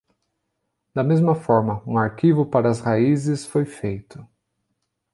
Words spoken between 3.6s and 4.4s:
feito.